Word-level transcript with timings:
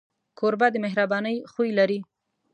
کوربه 0.39 0.67
د 0.71 0.75
مهربانۍ 0.85 1.35
خوی 1.51 1.69
لري. 1.79 1.99